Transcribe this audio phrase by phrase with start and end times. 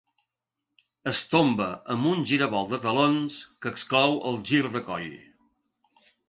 [1.11, 5.13] Es tomba amb un giravolt de talons que exclou el gir de coll.